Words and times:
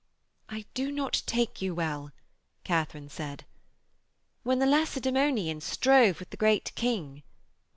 'I 0.49 0.65
do 0.73 0.91
not 0.91 1.21
take 1.27 1.61
you 1.61 1.75
well,' 1.75 2.11
Katharine 2.63 3.07
said. 3.09 3.45
'When 4.41 4.57
the 4.57 4.65
Lacedæmonians 4.65 5.61
strove 5.61 6.17
with 6.17 6.31
the 6.31 6.37
Great 6.37 6.73
King....' 6.73 7.21